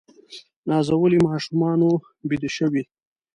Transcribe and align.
نازولي 0.69 1.19
ماشومان 1.27 1.79
وه 1.85 1.95
بیده 2.27 2.49
شوي 2.57 2.83